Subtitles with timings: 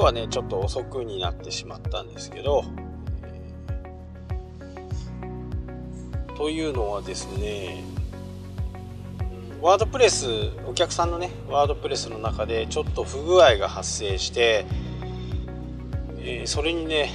[0.00, 2.64] 今日はねちょっと遅くになってしまったんですけど、
[6.38, 7.84] というのはですね
[9.60, 14.64] ワードプレスお客さんのねワードプレスの中でちょっと不具合が発生して、
[16.16, 17.12] えー、それにね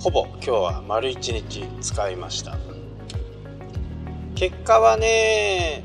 [0.00, 2.58] ほぼ今日は丸1日使いました。
[4.34, 5.84] 結果はね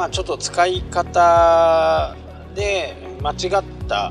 [0.00, 2.16] まあちょっと使い方
[2.54, 4.10] で間違った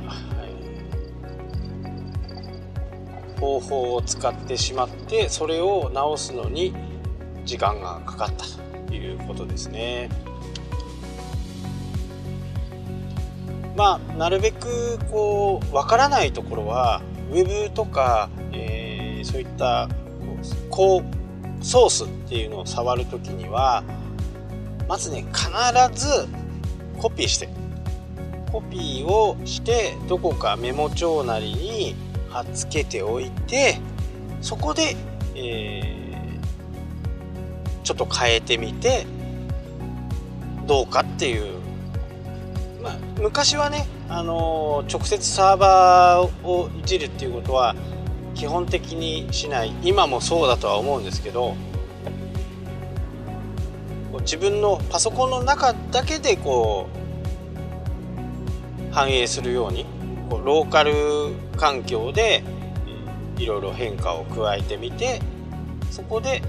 [3.39, 6.75] 方法を使ってしまってそれを直すのに
[7.43, 8.45] 時間がかかった
[8.87, 10.11] ということですね。
[13.75, 19.89] まあなるべくこうわからないところはウェブとか、えー、そういった
[20.69, 23.83] こうソースっていうのを触る時には
[24.89, 25.47] まずね必
[25.93, 26.27] ず
[26.97, 27.47] コピーして
[28.51, 31.95] コピーをしてどこかメモ帳なりに
[32.29, 33.77] 貼っつけておいて
[34.41, 34.97] そこで、
[35.35, 39.05] えー、ちょっと変えてみて
[40.65, 41.59] どうかっていう、
[42.81, 47.75] まあ、昔はね、あのー、直接サーバーをいじるっていうことは
[48.33, 49.73] 基本的にしない。
[49.83, 51.55] 今もそうだとは思うんですけど
[54.21, 59.85] 自分のパソコンの中だけでこう反映するように
[60.29, 60.93] こうローカル
[61.57, 62.43] 環境で
[63.37, 65.21] いろいろ変化を加えてみて
[65.89, 66.41] そこで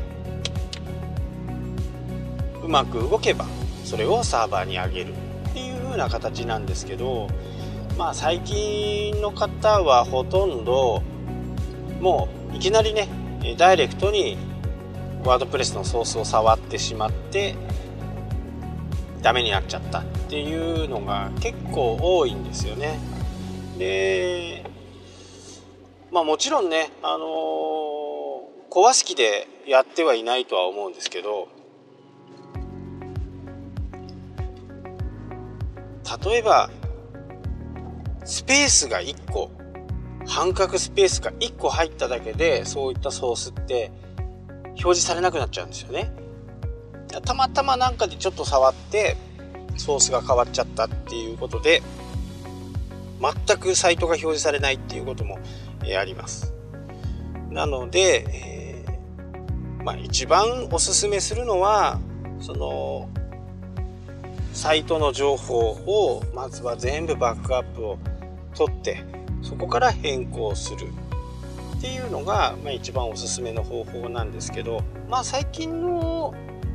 [2.62, 3.46] うまく動けば
[3.84, 5.14] それをサーバーに上げる
[5.50, 7.28] っていう風な形なんですけど
[7.96, 11.02] まあ最近の方はほとんど
[12.00, 13.08] もういきなりね
[13.56, 14.36] ダイレクトに
[15.24, 17.54] ワードプレスのソースを触ってしまって
[19.22, 22.98] ダメになっちゃったっていうのが結構多いんですよね。
[23.78, 24.64] で
[26.10, 27.28] まあもちろんね、あのー、
[28.70, 31.48] 壊す気でやってはいないとは思うんですけど
[36.24, 36.68] 例えば
[38.24, 39.50] スペースが1個
[40.26, 43.92] 半角スペースが1個入っただけでそういったソースって
[44.82, 46.12] 表示されなくなっちゃうんですよね。
[47.24, 49.16] たまたまなんかでちょっと触って
[49.76, 51.82] ソースが変わっちゃったっていうことで
[53.20, 55.38] 全くサイトが表示されないっていうことも、
[55.84, 56.54] え、あります。
[57.50, 61.98] なので、えー、まあ、一番おすすめするのは
[62.40, 63.08] その
[64.52, 67.98] サイトの情報をまずは全部バックアップを
[68.54, 69.04] 取って
[69.42, 70.88] そこから変更する
[71.80, 76.34] っていうのが、まあ、一番おすすめの方法なんですけど、まあ、最近の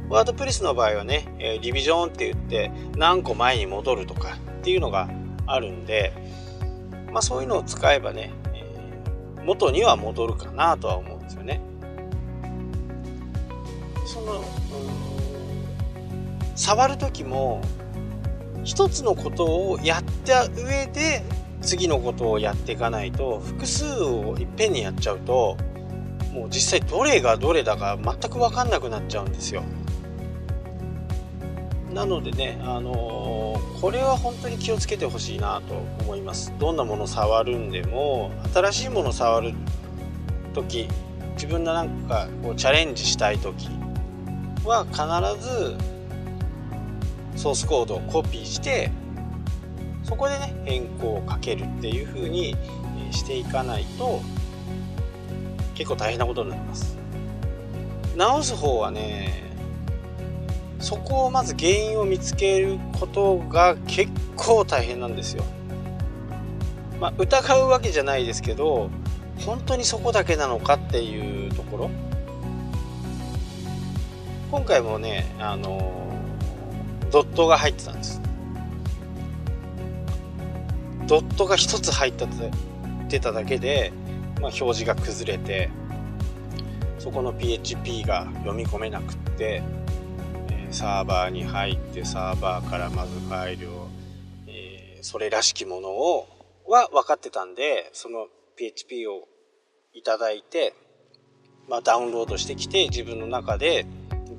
[0.09, 5.07] ワードプレスの場合はね、えリビジョンって言って何個前に戻るとかっていうのが
[5.45, 6.11] あるんで、
[7.11, 11.61] まあ、そういうのを使えばね、えー、元には戻るかなとは思うんですよね。
[14.07, 14.43] その、
[16.55, 17.61] 触る時も
[18.63, 21.21] 一つのことをやった上で
[21.65, 25.57] 次のことをやっていかないと複数をいっぺんにやっちゃうと
[26.31, 29.63] もう実際どれがどれだか全く分かんなくなっちゃうんですよ。
[31.93, 39.53] なのでね、あのー、これは本当に気をつけてほしいなと思いますどんなもの触るんでも新しいもの触る
[40.53, 40.89] 時
[41.35, 43.69] 自分のなんかこうチャレンジしたい時
[44.65, 44.97] は必
[45.41, 45.77] ず
[47.41, 48.91] ソースコードをコピーして
[50.05, 52.55] そこでね変更をかけるっていう風に
[53.11, 54.21] していかないと
[55.73, 56.97] 結構大変なことになります。
[58.15, 59.43] 直す方はね
[60.79, 65.43] そこをまず原因を見つけることが結構大変なんですよ。
[67.01, 68.89] まあ、疑うわけじゃないですけど
[69.45, 71.89] 本当にそこだけなのかっていうところ。
[74.51, 76.07] 今回もねあの
[77.11, 78.21] ドットが入ってたんです。
[81.07, 82.27] ドットが1つ入った
[83.07, 83.93] 出ただけで、
[84.41, 85.69] まあ、表示が崩れて
[86.97, 89.61] そこの PHP が読み込めなくって
[90.71, 93.87] サーバーに入ってサーバーからまずファイルを、
[94.47, 96.27] え、それらしきものを
[96.67, 98.27] は分かってたんでその
[98.57, 99.27] PHP を
[99.93, 100.73] いただいて、
[101.69, 103.85] まあ、ダウンロードしてきて自分の中で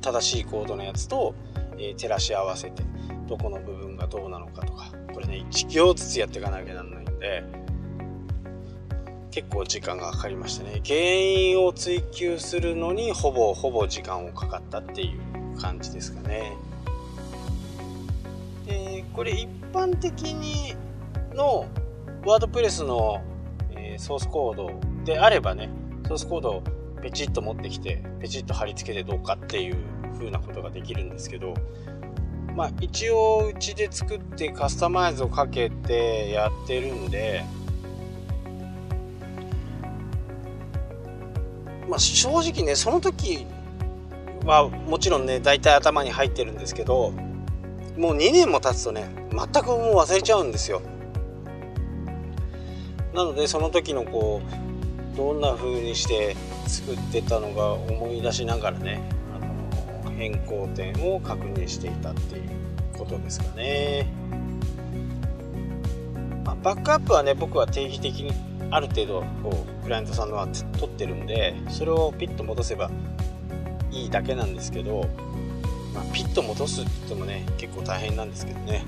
[0.02, 1.34] 正しいコードのやつと、
[1.78, 2.82] え、照らし合わせて
[3.28, 4.90] どこの部分がどうなのかとか
[5.36, 7.44] これね1行ずつやっていかなきゃなんないんで
[9.30, 10.80] 結構時間がかかりましたね。
[10.86, 16.52] 原因を追求するのにほぼほぼ時間をかかったっていう感じですかね。
[18.66, 20.74] でこれ一般的に
[21.34, 21.66] の
[22.24, 23.22] ワードプレスの、
[23.76, 25.68] え、ソースコードであればね
[26.08, 26.62] ソースコードを
[27.02, 29.76] ペチッと持ってきてペチッと貼り付けてどうかっていう
[30.18, 31.54] 風なことができるんですけど
[32.56, 37.44] まあ一応うちで作ってカスタマイズをかけてやってるんで
[41.86, 43.46] まあ正直ねその時
[44.46, 47.12] はもちろんね大体頭に入ってるんですけど
[47.98, 50.80] もう2年も経つとね全くもう忘れちゃうんですよ。
[53.14, 54.42] なのでその時のこ
[55.14, 56.36] うどんな風にして
[56.66, 59.15] 作ってたのが思い出しながらね
[60.16, 62.48] 変更点を確認していたっていう
[62.96, 64.06] ことですかね、
[66.44, 68.32] まあ、バックアップはね僕は定期的に
[68.70, 72.90] ある程度こうクライアントさんのは取ってるんでそれをピッと戻せば
[73.90, 75.08] いいだけなんですけど、
[75.94, 78.84] まあ、ピッと戻すって言ってもね結構大変なんですけどね。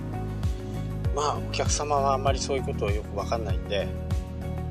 [1.15, 3.89] まあお客様はあんまりそういうことをよく分かんないんで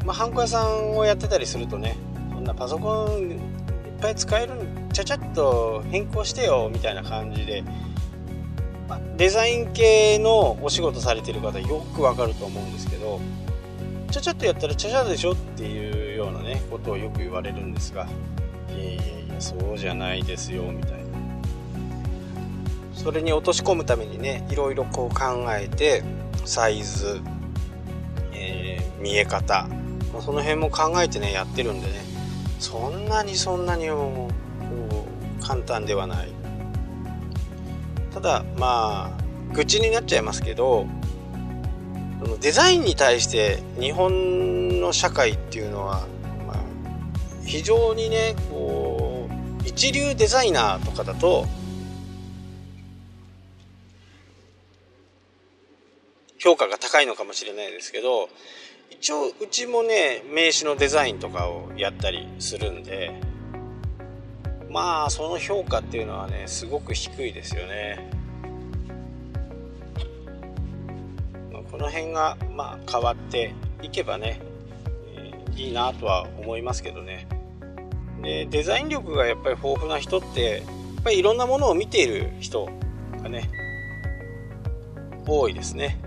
[0.07, 1.97] まあ、ハンコ屋さんをやってたりするとね
[2.31, 3.39] そんなパソコンいっ
[3.99, 7.63] ぱい使えるんちゃちゃっと変更してよみたいな感じで、
[8.89, 13.19] ま、デザイン系のお仕事されてる方よくわかると思うんですけど
[14.09, 18.07] ちゃちゃっとやったらちゃちゃでしょっていうようなねことをよく言われるんですが
[18.75, 20.97] いやいやいやそうじゃないですよみたいな。
[22.95, 26.03] それに落とし込むためにねいろいろこう考えて
[26.43, 27.21] サイズ、
[28.33, 29.67] えー、見え方。
[30.11, 31.93] ま、その辺も考えてねやってるんでね。
[32.59, 34.46] そんなにそんなにこう
[35.41, 36.29] 簡単ではない。
[38.13, 40.87] ただまあ愚痴になっちゃいますけど
[42.41, 46.07] デザインに対して日本の社会っていうのは、
[46.47, 46.57] まあ、
[47.45, 51.45] 非常にねこう一流デザイナーとかだと
[56.39, 58.29] 評価が高いのかもしれないですけど
[58.89, 63.26] 一応うちもね名刺のデザインとかをやったりするんで
[64.77, 68.11] まあその評価っていうのはねすごく低いですよね。
[71.71, 74.39] この辺がまあ変わっていけばね、
[75.15, 77.27] えー、いいなとは思いますけどね。
[78.21, 80.61] でデザイン力がやっぱり豊富な人って
[80.95, 82.69] やっぱりいろんなものを見ている人
[83.23, 83.49] がね
[85.25, 85.99] 多いですね。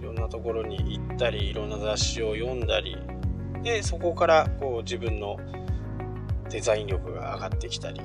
[0.00, 2.96] いろんなところに行ったりいろんな雑誌を読んだり
[3.62, 5.38] でそこからこう自分の
[6.50, 8.00] デザイン力が上がってきたり。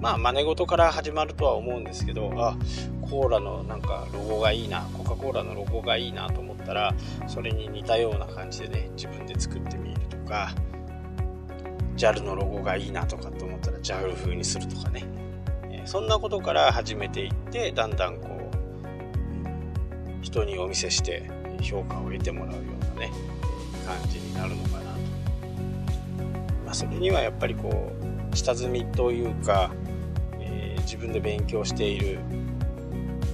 [0.00, 2.56] まあ真似事から始まるとは思うんですけどあ
[3.00, 6.94] コーラのなんかロゴがいいなコカ・コーラのロゴがいいなと思ったら
[7.26, 10.54] それに似たような感じでね自分で作ってみるとか
[11.96, 15.06] JAL のロゴがいいなとかと思ったら JAL 風にするとかね、
[15.86, 18.36] そんなことから始めていってだんだんこう
[20.22, 21.30] 人にお見せして
[21.62, 23.12] 評価を得てもらうようなね
[23.86, 24.85] 感じになるのかな、
[26.76, 27.92] それにはやっぱりこ
[28.32, 29.70] う下積みというか、
[30.38, 32.18] えー、自分で勉強している。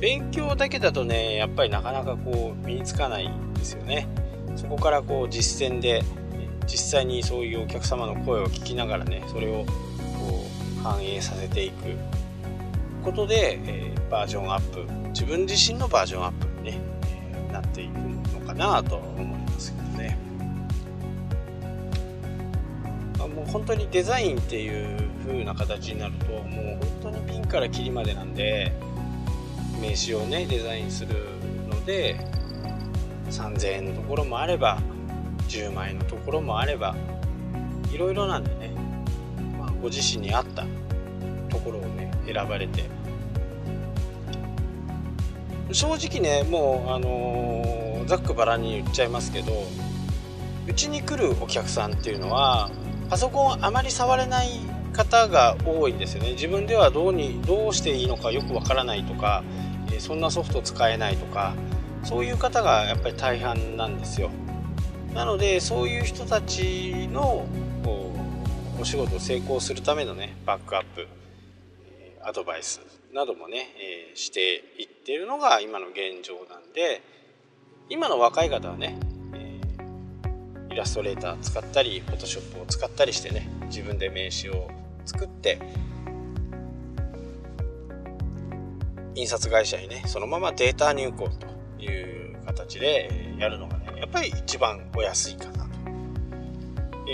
[0.00, 4.06] 勉強だけだとねやっぱりなかなかこう身につかないんですよね。
[4.54, 6.04] そこからこう実践で
[6.66, 10.46] 実際にそういうお客様の声を聞きながらねそれをこ
[10.78, 11.96] う反映させていく
[13.04, 16.78] ことで、えー、バージョンアップ自分自身のバージョンアップに、ね、
[17.49, 19.41] え、なっていくのかなと思います。
[23.29, 26.43] もう本当にデザインっていう風な形になるともう
[27.00, 28.73] 本当にピンからキリまでなんで
[29.81, 31.14] 名刺をねデザインする
[31.69, 32.17] ので
[33.31, 34.79] 3000円のところもあれば
[35.49, 36.95] 10万円のところもあれば
[37.93, 38.71] いろいろなんでね、
[39.59, 40.64] まあ、ご自身に合った
[41.49, 42.85] ところをね選ばれて。
[45.71, 47.73] 正直ねもうあのー
[48.07, 49.52] ざっくばらんに言っちゃいますけど
[50.69, 52.71] うちに来るお客さんっていうのは
[53.12, 54.49] パソコンあまり触れない
[54.95, 56.33] 方が多いんですよね。
[56.33, 59.45] 自分ではどうにどうしていいのかよくわからないとか、
[59.99, 61.52] そんなソフト使えないとか
[62.04, 64.31] そういう方がやっぱり大半なんですよ。
[65.12, 67.45] なのでそういう人たちの
[68.81, 71.07] お仕事を成功するためのねバックアップ
[72.25, 72.81] アドバイス
[73.12, 73.66] などもね、
[74.14, 77.02] え、していってるのが今の現状なんで
[77.90, 78.97] 今の若い方はね、
[80.73, 84.71] イラストレーター使ったりフォトショップを使ったりしてね自分で名刺を
[85.05, 85.61] 作って
[89.14, 95.73] 印刷会社にねそのままデータ入稿という形でやるのがねやっぱり一番お安いかなと。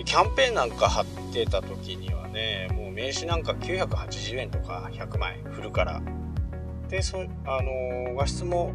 [0.05, 6.01] キャンペーンなんか貼ってた時にはねもう名刺なんか980円とか100枚振るから。
[6.89, 8.73] でそあの画質も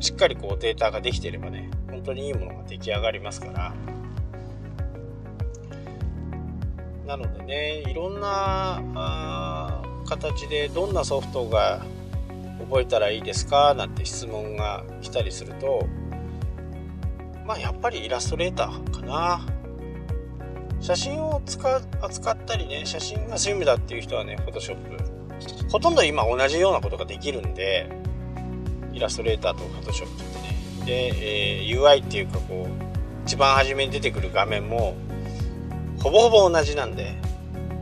[0.00, 3.74] しっかりこうデータができていればね本当にいいものが出来上がりますから。
[7.06, 11.82] なのでねいろんな形でどんなソフトが
[12.60, 15.86] 覚えたらいいですかなんて質問が来たりすると
[17.46, 19.46] まあやっぱりイラストレーターかな。
[20.80, 24.76] 写真を使扱ったりね写真が趣味だっていう人はね Photoshop
[25.70, 27.90] ほとんど今同じようなことができるんで
[28.94, 30.22] イラストレーターと Photoshop って
[30.82, 30.86] ね。
[30.86, 32.84] で、えー、UI っていうかこう
[33.24, 34.94] 一番初めに出てくる画面も
[36.02, 37.16] ほぼほぼ同じなんで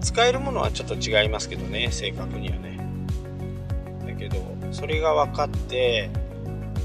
[0.00, 2.78] 使えるものはちょっと違いますけどね正確にはね。
[4.07, 4.38] だけど
[4.71, 6.11] それが分かって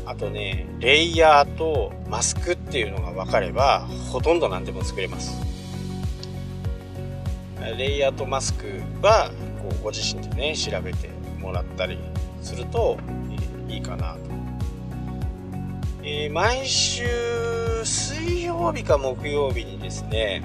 [0.05, 5.47] あとねレイヤーとマスクっていうのが分かればほとんど何でも作れます。
[7.77, 9.29] レイヤーとマスクは
[9.61, 11.97] こうご自身でね調べてもらったり
[12.41, 12.97] すると
[13.67, 14.19] いいかなと、
[16.03, 17.03] えー、毎週
[17.83, 20.41] 水曜日か木曜日にですね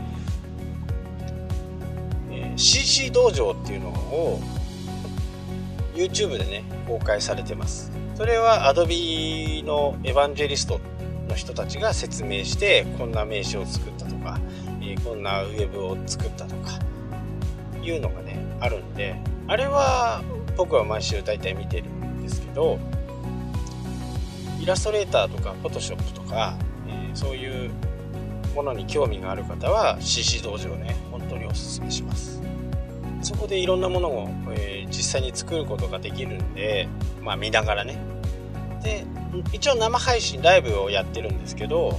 [2.31, 4.41] え CC 道場っていうのを
[5.95, 7.93] YouTube でね公開されてます。
[8.15, 10.81] それは Adobe のエヴァンジェリスト
[11.29, 14.39] の人たちが説明してこんな名刺を作ったとか、
[14.81, 16.79] えー、こんなウェブを作ったとか
[17.83, 19.17] いうのがねあるんで
[19.49, 20.23] あれは
[20.57, 22.79] 僕は毎週大体見てるんですけど
[24.63, 27.71] イラストレーターとか Photoshop とか、えー、そういう
[28.55, 32.41] ものに興味がある方は CC 道場ね本当におすすめします。
[33.23, 36.89] そこでいろんなものを、えー、実際に作ることができるんで
[37.23, 37.99] まあ見ながらね。
[38.85, 39.05] で
[39.53, 41.99] 一応生配信ライブをやってるんですけど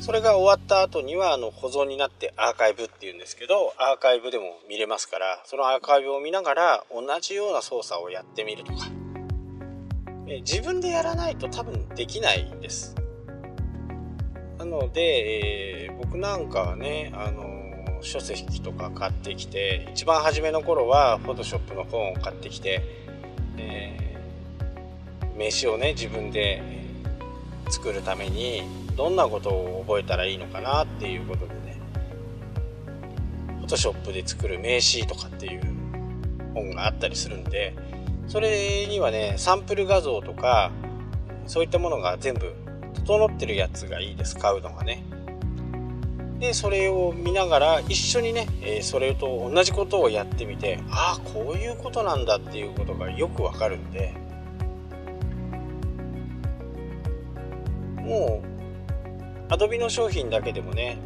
[0.00, 8.88] それが終わった後にはあの保存になってアーカイブっていうんですけどアーカイブでも見れますからそのアーカイブを見ながら同じような操作をやってみるとか、
[10.34, 12.94] え自分でやらないと多分できないんです。
[14.58, 22.80] なので、えー、僕なんかはねあの書籍とか買ってきて一番初めの頃は Photoshop の本を買ってきて、
[23.58, 26.62] えー、名刺をね自分で
[27.68, 28.62] 作るために
[28.96, 31.80] どんなことを覚えたらいいのかなっていうことでね
[33.66, 35.62] Photoshop で作る名刺とかっていう
[36.54, 37.74] 本があったりするんで
[38.32, 40.70] それにはねサンプル画像とか
[41.46, 42.54] そういったものが全部
[42.94, 44.38] 整ってるやつがいいです。
[44.38, 45.04] 買うのがね。
[46.40, 54.14] でそれを見ながら一緒にね、え、それと同じことをやってみてああこういうことなんだっていうことがよくわかるんで。
[57.98, 58.42] も
[59.50, 60.96] う Adobe の商品だけでもね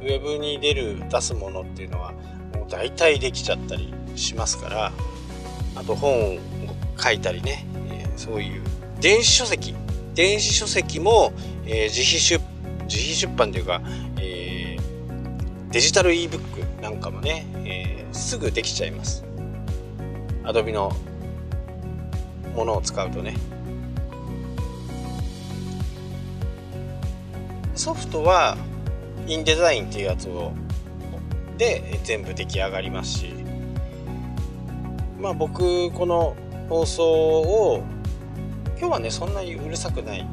[0.00, 2.12] ウェブに出る出すものっていうのは
[2.54, 4.92] もう大体できちゃったりしますから。
[5.76, 6.38] あと本を
[6.98, 8.62] 書いたりね、え、そういう。
[9.00, 9.74] 電子書籍。
[10.14, 11.32] 電子書籍も、
[11.66, 12.42] えー、自費出
[12.88, 13.82] 自費出版というか、
[14.18, 14.76] え
[15.70, 19.24] デジタル ebook なんかもね、えー、すぐできちゃいます。
[20.44, 20.90] Adobe の
[22.54, 23.34] ものを使うとね。
[27.74, 28.56] ソフトは
[29.26, 30.52] インデザインっていうやつを
[31.58, 33.35] で全部出来上がりますし。
[35.20, 36.36] まあ僕この
[36.68, 37.82] 放送を
[38.78, 40.26] 今日はねそんなにうるさくない。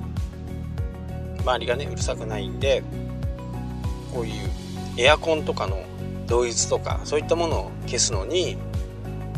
[1.44, 2.84] 周りがねうるさくないんで
[4.14, 4.50] こういう
[4.98, 5.84] エアコンとかの
[6.28, 8.58] 同一とかそういったものを消すのに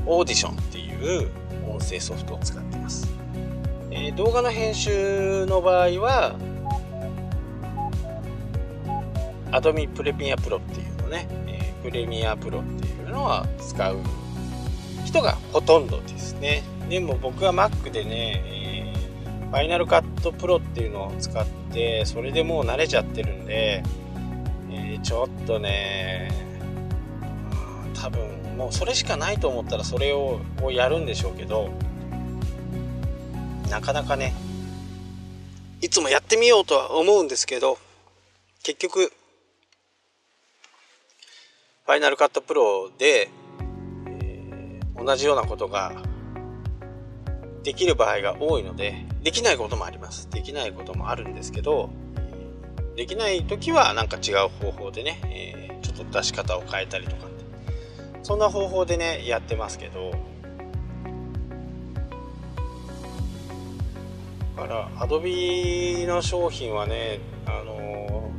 [0.06, 1.30] オーディションっていう
[1.68, 3.12] 音声ソフトを使ってます、
[3.90, 6.36] えー、動画の編集の場合は
[9.52, 13.98] Adobe プレミアプロっていうのね、えー、プレミアプロっていうのは使う
[15.16, 16.62] 人がほとんどですね。
[16.90, 23.82] でも僕は Mac でね、えー、ファイナルカットプロっていうのを使ってそれでもう慣れちゃってるんで
[24.70, 26.30] えちょっとね
[27.94, 31.70] 多分もうそれしかないと思ったらそれをやるんでしょうけど
[33.72, 34.34] なかなかね
[35.82, 37.78] いつもやってみようとは思うんですけど
[38.64, 39.12] 結局
[41.86, 43.30] ファイナルカットプロで、
[45.06, 45.94] 同じようなことが
[47.64, 50.30] できる場合が多いのでできないこともあります。
[50.30, 51.90] できないこともあるんですけど
[52.96, 57.26] できない時はなんか違う方法でね、えー、ちょっと出し方を変えたりとか。
[58.26, 60.12] そんな方法でねやってますけど。
[64.56, 68.32] だからアドビの商品はねあの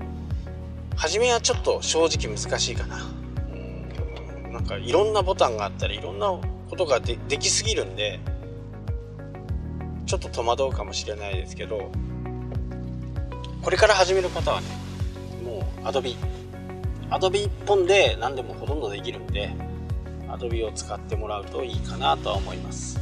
[0.91, 2.97] ー、初めはちょっと正直難しいかな。
[3.53, 6.37] うんなんかいろんなボタンがあったりいろんな
[6.71, 8.21] ことがでできすぎるんで
[10.07, 11.91] ちょっと戸惑うかもしれないですけど
[13.63, 14.67] これから始める方はね。
[15.45, 16.17] もう Adobe
[17.11, 19.51] Adobe 一本で何でもほとんどできるんで
[20.29, 22.99] Adobe を使ってもらうといいかなとは思います。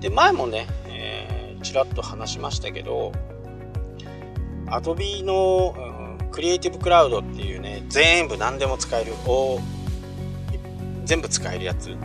[0.00, 3.12] で前もね、えー、ちらっと話しましたけど
[4.66, 5.74] Adobe の、
[6.20, 9.12] うん、クリエイティブクラウドっていうね全部何でも使える
[11.04, 11.96] 全部使えるやつ。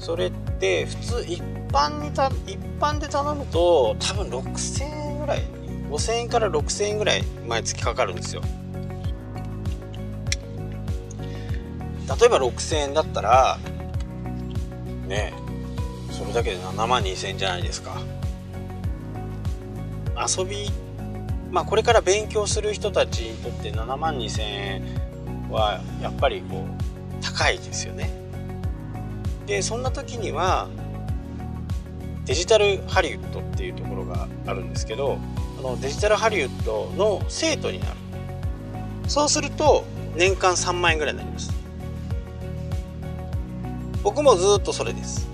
[0.00, 5.42] それって普通一般にた一般で頼むと多分6000円ぐらい
[5.90, 8.42] 5000円から6000円ぐらい毎月かかるんですよ。
[12.20, 13.58] 例えば6000円だったら
[15.06, 15.34] ね
[16.10, 18.00] それだけで7万2000円じゃないですか。
[20.16, 20.70] 遊び
[21.50, 24.82] まあこれから勉強する人たちにとって7万2000円
[25.50, 28.17] はやっぱりこう高いですよね。
[29.48, 30.68] でそんな時には
[32.26, 35.18] デジタルハリウッドっていうところがあるんですけど
[35.58, 37.92] あのデジタルハリウッドの生徒になる。
[39.08, 39.84] そうすると
[40.16, 41.50] 年間3万円ぐらいになります。
[44.02, 45.26] 僕もずっとそれです。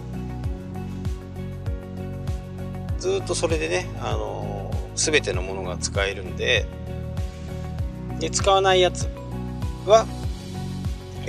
[2.99, 6.67] ずっとそれでねあの全てのものが使えるんで
[8.21, 9.09] で使わないやつ
[9.85, 10.07] は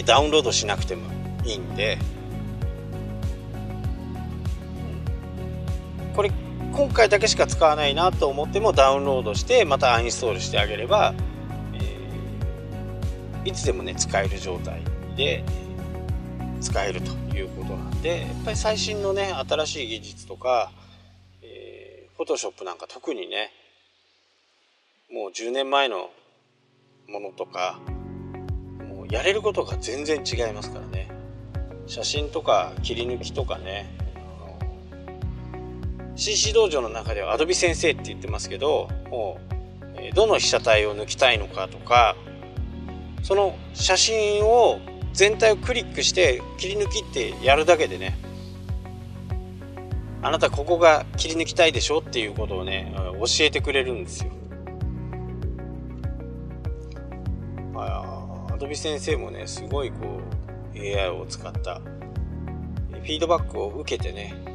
[0.05, 1.09] ダウンロードしなくても
[1.43, 1.97] いいんで
[6.75, 11.13] 今回だけしか使わないなと思ってもダウンロードしてまたアンインストールしてあげれば、
[11.73, 14.81] えー、いつでもね使える状態
[15.15, 15.45] で
[16.59, 20.69] 使えるということなんでやっぱり最新のね新しい技術とか、
[21.41, 23.51] えー、フォトショップなんか特にね
[25.09, 26.09] もう10年前の
[27.07, 27.79] ものとか
[28.85, 31.09] もうやれることが全然違いますからね。
[31.87, 34.04] 写真とか切り抜きとかね
[36.15, 39.39] CC 道場の中ではアドビ先生って言ってますけども
[40.11, 42.15] うどの被写体を抜きたいのかとか
[43.23, 44.79] その写真を
[45.13, 48.17] 全体をクリックして切り抜きってやるだけでね
[50.21, 54.31] あなたここが切り抜きたいでしょっていうことをね教えてくれるんですよ。
[57.75, 60.21] アドビ先生もねすごいこ
[60.73, 64.54] う AI を使ったフィードバックを受けてね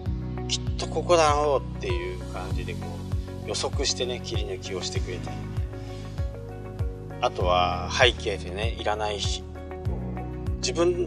[0.51, 2.81] きっとここだろうっていう感じでこ
[3.47, 5.37] う予測してね切り抜きをしてくれたり。
[7.23, 11.07] あとは背景でねいらない自分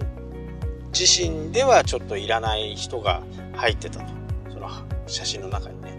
[0.97, 3.23] 自身ではちょっといらない人が
[3.55, 4.05] 入ってたと。
[4.53, 4.69] その
[5.07, 5.97] 写真の中にね。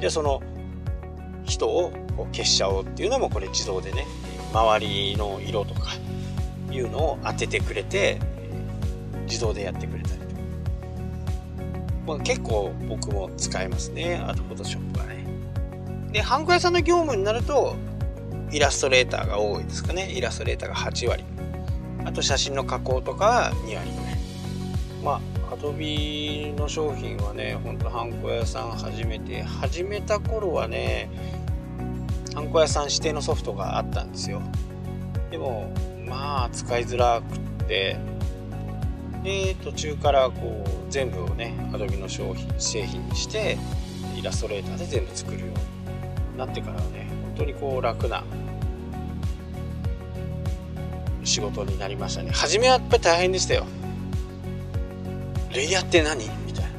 [0.00, 0.42] でその
[1.44, 1.92] 人を
[2.32, 4.06] 消しちゃおうっていうのもこれ自動でね
[4.52, 5.90] 周りの色とか
[6.70, 8.20] いうのを当ててくれて
[9.26, 10.03] 自動でやってくれ
[12.06, 14.22] まあ、結構僕も使いますね。
[14.26, 15.24] あと、フォトショップはね。
[16.12, 17.76] で、ハンコ屋さんの業務になると、
[18.50, 20.10] イラストレーターが多いですかね。
[20.12, 21.24] イラストレーターが8割。
[22.04, 24.14] あと、写真の加工とか2割ぐらい。
[25.02, 31.08] まあ、アドビの商品はね、ほんとハンコ屋さん始めて、始めた頃はね、
[32.34, 34.42] ハンコ屋さん指定のソフトがあったんですよ。
[35.30, 35.72] でも、
[36.06, 37.96] まあ、使いづらくって、
[39.24, 43.58] で途中からこう全部をね Adobe の商品製品にして
[44.16, 45.48] イラストレーターで全部作るよう
[46.32, 48.22] になってからはね本当にこう楽な
[51.24, 52.30] 仕事になりましたね。
[52.32, 53.64] 初めはやっぱり大変でしたよ。
[55.54, 56.28] レイヤーって何？
[56.46, 56.70] みたいな。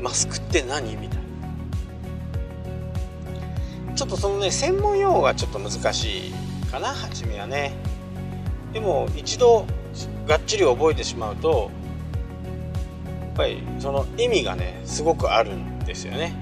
[0.00, 0.96] マスクって何？
[0.96, 1.18] みたい
[3.86, 3.94] な。
[3.94, 6.32] ちょっとそのね専門用語がちょっと難しい
[6.72, 6.88] かな。
[6.88, 7.72] 初めはね。
[8.72, 9.64] でも一度
[10.26, 11.70] がっちり覚えてしまうと
[13.34, 16.34] っぱりその意味がねすごくあるんですよね。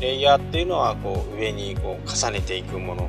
[0.00, 3.08] レイヤーっていうのはこう上にこう重ねていくもの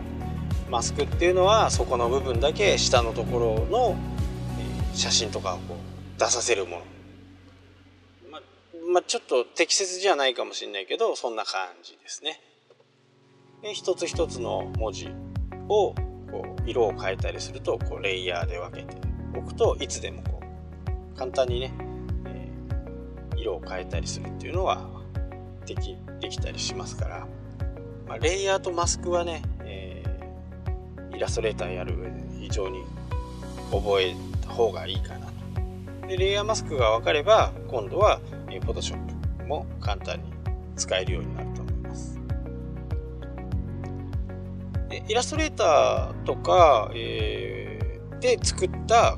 [0.70, 3.96] マスクっていうのはそこの部分だけ下のところの
[4.94, 6.82] 写真とかをこう出させるも
[8.32, 8.40] の、
[8.94, 12.40] まあ、ちょっと適切じゃないかもしれないけどそんな感じですね。
[13.64, 15.10] で一つ一つの文字
[15.68, 15.96] を
[16.30, 18.96] こう色を変えたりするとこうレイヤーで分けて
[19.36, 20.40] おくといつでもこ
[21.16, 21.74] う簡単にね
[23.44, 24.88] 色を変えたりするっていうのは
[25.66, 27.28] できできたりしますから、
[28.08, 32.84] まあ、レイヤーとマスクはね、えー、イラストレーターやる上で非常に
[33.72, 36.08] 覚えた方がいいかなと。
[36.08, 40.32] でレイヤーマスクが分かれば今度は、えー、フォトショップも簡単に
[40.76, 42.20] 使えるようになると思います。
[44.90, 49.18] でイラストレーターとか、えー、で作った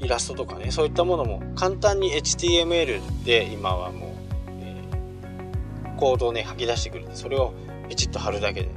[0.00, 4.10] イラストとかねそういったものも簡単に HTML で今はもう、
[4.60, 7.52] えー、コードをね吐き出してくるんでそれを
[7.88, 8.74] ピチッと貼るだけでね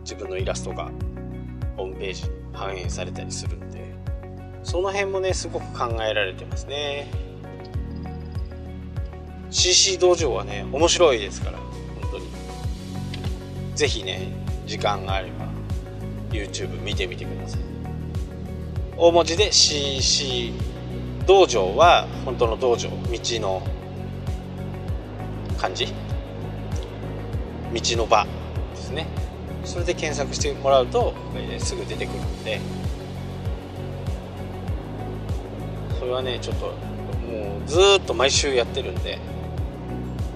[0.00, 0.90] 自分のイラストが
[1.76, 3.94] ホームページに反映されたりするんで
[4.62, 7.08] その辺もねすごく考えられてますね。
[9.50, 12.26] CC 道場はね面白いですから本当に。
[13.76, 14.32] 是非ね
[14.66, 15.46] 時間があれば
[16.30, 17.65] YouTube 見てみてください。
[18.98, 20.54] 大文字で CC
[21.26, 22.96] 道場は本当の道場道
[23.40, 23.62] の
[25.58, 25.92] 漢字道
[27.98, 28.24] の場
[28.74, 29.06] ですね。
[29.64, 31.12] それで検索してもらうと、
[31.58, 32.60] すぐ出てくるので。
[35.98, 36.72] それはねちょっとも
[37.64, 39.18] うずっと毎週やってるんで。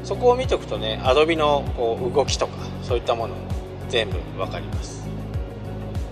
[0.02, 3.36] そこを見ておくとねアドビのこう動きとかそういったもの
[3.88, 5.08] 全部分かります。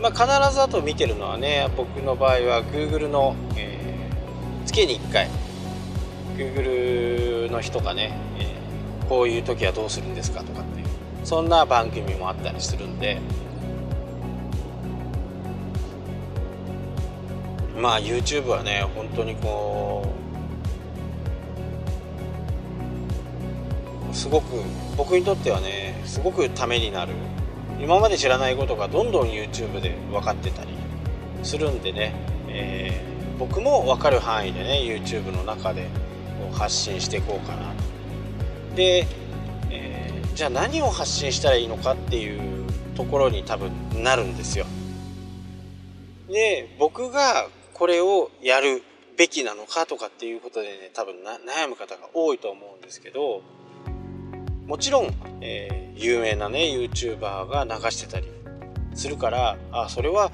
[0.01, 5.29] まあ必ずあと見てるのはね僕の場合は Google の、えー、月に1回
[6.37, 10.87] Google の人がね、えー、こういう時はどうするんですかとかっていう
[11.25, 13.19] そんな番組もあったりするんで
[17.77, 20.07] まあ YouTube はね本当にこ
[24.11, 24.47] うすごく
[24.97, 27.13] 僕にとってはねすごくためになる
[27.81, 30.71] 今まで知らないことがどんどん YouTube で分かってたり
[31.43, 32.15] するんでね、
[32.49, 35.89] えー、僕も分かる範囲でね YouTube の中で
[36.53, 38.77] 発信していこうかなと。
[38.77, 39.07] で、
[39.71, 43.71] えー、じゃあ何を発信したらいいのかっていうところに多分
[44.03, 44.67] なるんですよ。
[46.29, 48.83] で僕がこれをやる
[49.17, 51.15] べきなのかとかっていうことでね多分
[51.47, 53.43] 悩む方が多いと思うんですけど
[54.69, 58.29] もちろん、えー、有名なね YouTuber が流してたり
[58.95, 60.31] するからあそれは、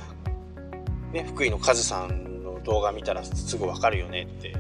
[1.12, 4.56] ね、福井のカズさんの動画見たらすぐ分かるよねって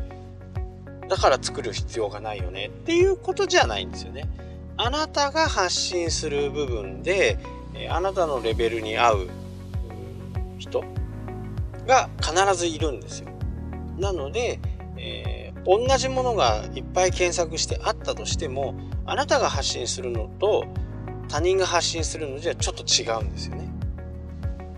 [1.08, 4.28] だから作る必要がないよねっていうことじゃないんですよね。
[4.76, 7.38] あなたが発信する部分で
[7.90, 9.28] あなたのレベルに合う
[10.58, 10.84] 人
[11.86, 13.28] が必ずいるんですよ。
[13.98, 14.60] なので、
[14.96, 18.74] えー、同じものがいっぱい検索してあったとしても
[19.06, 20.66] あなたが発信するのと
[21.28, 23.68] 他人が発信するのじゃちょっと違うんですよね。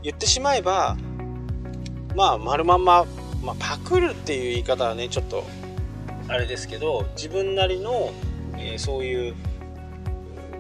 [0.02, 0.96] 言ってしまえば
[2.14, 3.04] まあ丸まんま、
[3.42, 5.44] まあ、パクるっていう言い方はねちょっと
[6.28, 8.12] あれですけど自分なりの、
[8.56, 9.34] えー、そういう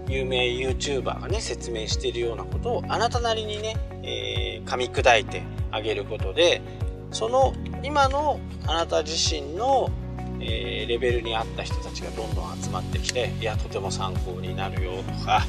[0.08, 6.62] 有名 YouTuber がね説明しているようなことをあなたなりにね、えー、噛み砕いてあげることで
[7.10, 9.90] その今のあなた自身の
[10.48, 15.44] えー、レベルに合った人たちがどんどん集まってきていやとても参考になるよとか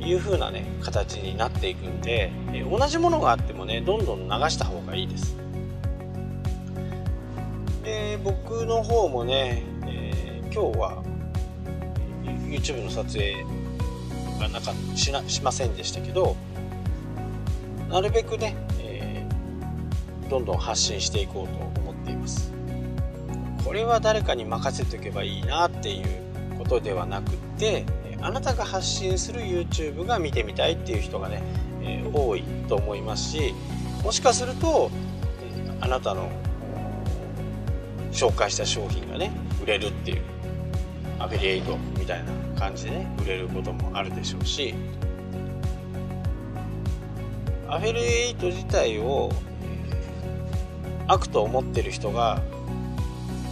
[0.00, 5.36] いう風なね形になっていくんで、えー、同じものがあってもねどんどん流した方がいいです。
[7.82, 11.02] で僕の方もね、えー、今日は
[12.48, 13.44] YouTube の撮影
[14.40, 16.36] がなかしなしませんでしたけど
[17.88, 22.55] なるべくね、えー、どんどん発信していこうと思っています。
[23.76, 26.06] これは誰かに任せておけばいいなっていう
[26.56, 27.84] ことではなくて
[28.22, 31.42] あなたが発信する YouTube が見てみたいっていう人がね、
[31.82, 33.54] えー、多いと思いますし
[34.02, 34.90] もしかすると
[35.82, 36.30] あなたの
[38.12, 39.30] 紹介した商品がね
[39.62, 40.22] 売れるっていう
[41.18, 44.74] アフィリエイトみたいな感じでね売れることもあるでしょうし
[47.68, 49.30] アフィリエイト自体を
[51.08, 52.40] 悪と思ってる人が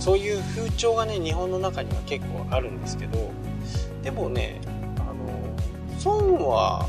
[0.04, 3.30] そういう風潮がね日本の中には結構あるんですけど
[4.02, 4.60] でもね
[4.98, 6.86] あの損は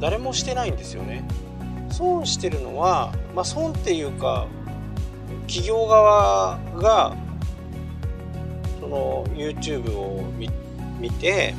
[0.00, 1.28] 誰もしてないんですよね。
[1.90, 4.46] 損してるのは、まあ、損っていうか
[5.48, 7.14] 企業側が
[8.80, 10.24] その YouTube を
[10.98, 11.54] 見て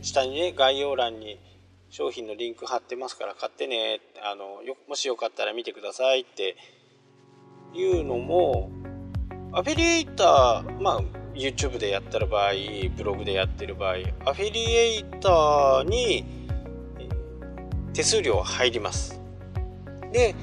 [0.00, 1.38] 下にね概要欄に
[1.90, 6.56] 商品のリンク貼ってますから買ってねあのもしよかったら見てくださいって
[7.74, 8.70] いうのも
[9.56, 11.00] アフィリエイター、まあ、
[11.34, 12.52] YouTube でやってる場合、
[12.94, 13.94] ブログでやってる場合、
[14.26, 16.26] アフィリエイターに
[17.94, 19.18] 手数料入ります。
[20.12, 20.34] で、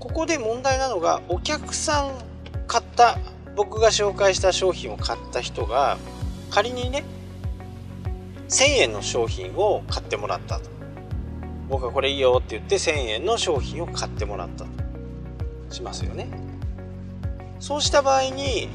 [0.00, 2.14] ここで問題なのが、お客さん
[2.66, 3.16] 買った、
[3.54, 5.96] 僕が紹介した商品を買った人が、
[6.50, 7.04] 仮にね、
[8.48, 10.68] 1000円の商品を買ってもらったと。
[11.68, 14.85] 僕はこれいいよって言って1000円の商品を買ってもらったと
[15.76, 16.28] しますよね。
[17.60, 18.68] そうした場合に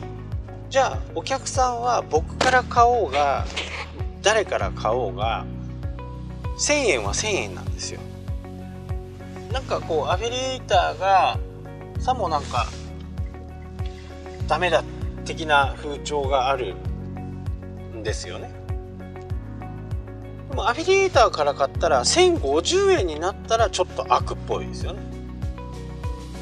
[0.70, 3.46] じゃあお客さんは僕から買おうが
[4.22, 5.46] 誰から買おうが
[6.58, 8.00] 1000円は1000円なんですよ。
[9.52, 11.38] なんかこうアフィリエイターが
[12.00, 12.68] さもなんか
[14.48, 14.84] ダメだ
[15.26, 16.76] 的な風潮がある
[17.96, 18.52] んですよね。
[20.50, 25.11] でもアフィリエーターから買ったら1050円になったらちょっと悪っぽいですよね。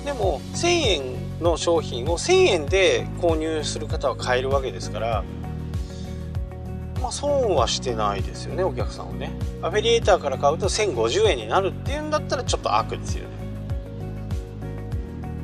[0.10, 5.24] でも1000円の商品を1000円で購入する方は買えるわけですから
[7.00, 9.32] まあ損はしてないですよねお客さんはね。
[9.62, 13.30] アフィリエーターから買うと1050円になるっていうんだったらちょっと悪ですよね。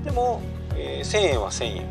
[0.03, 0.41] でも、
[0.75, 1.87] えー、1000円は1000円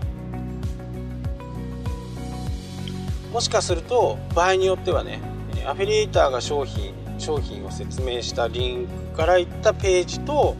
[3.32, 5.20] もしかすると場合によってはね
[5.64, 10.56] アフィリエイターが商品商品を説明したリンクからいったページと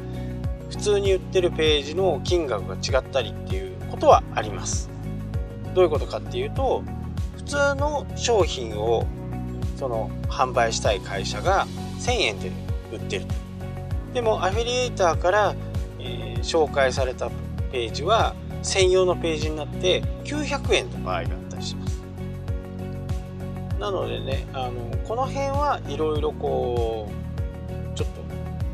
[0.74, 4.90] 普通に売ってるページの金額が違ったりっていうことはあります。
[5.72, 6.82] どういうことかっていうと
[7.37, 9.06] 普通の商品を
[9.76, 11.66] その販売したい会社が
[12.00, 12.50] 1000円で
[12.92, 13.26] 売ってる
[14.12, 15.54] でもアフィリエイターから、
[15.98, 17.28] えー、紹介された
[17.70, 22.02] ページは専用のページになって900円の場合があったりします。
[23.78, 27.08] なのでねあのこの辺はいろいろこ
[27.92, 28.08] うちょっ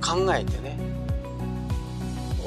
[0.01, 0.90] と考えてね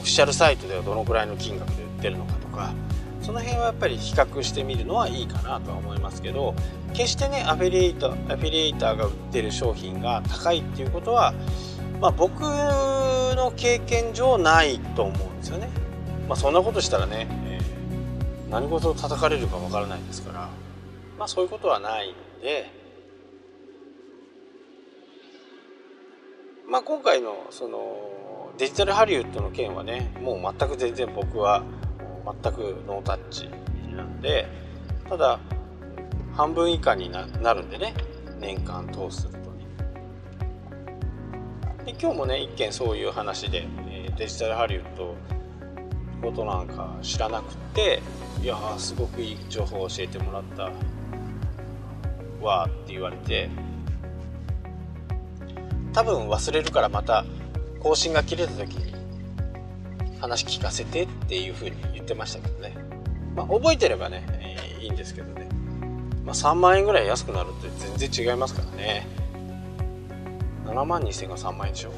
[0.04, 2.74] フィシャルサイトではどのくらいの金額で売ってるのかとか
[3.22, 6.54] その辺はやっぱり比較してみるのはいいかなとは思いますけど
[6.94, 11.34] 決してねアフィリエイターアフィリエイターが売ってる商品が高いっていうことは、
[12.02, 15.70] まあ、僕の経験上ないと思うんですよね。
[16.28, 20.50] まあ、そんなことしたらね、えー、何事を叩かれるかわからないですから、
[21.18, 22.70] まあ、そういうことはないんで、
[26.70, 31.64] まあ、今回のそのデジタルハリウッドの件はねもう全く全然僕は
[32.44, 33.50] 全くノータッチ
[33.96, 34.48] なんで
[35.10, 35.40] ただ
[36.34, 37.96] 半分以下になるんでね
[38.40, 39.66] 年間通するとね
[41.86, 45.16] で今日もね一件そういう話で、えデジタルハリウッド
[46.22, 48.02] ことなんか知らなくて
[48.42, 50.72] いやすごくいい情報を教えてもらった
[52.46, 53.50] わって言われて
[55.92, 57.26] 多分忘れるからまた
[57.84, 58.94] 更新が切れた時に
[60.22, 62.76] 話聞かせてっていう風に言ってましたけどね。
[63.36, 65.50] まあ覚えてればね、えー、いいんですけどね。
[66.24, 67.68] まあ3万円ぐらい安くなるって
[67.98, 69.06] 全然違いますからね。
[70.66, 71.92] 7万2000が3万円でしょ。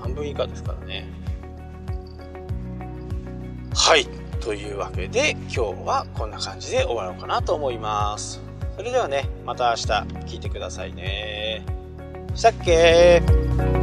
[0.00, 1.10] 半分以下ですからね。
[3.74, 4.06] はい。
[4.40, 8.40] というわけで今日はこんな感じで終わろうかなと思います。
[8.76, 9.86] それではねまた明日
[10.26, 11.64] 聞いてくださいね。
[12.34, 13.81] したっけ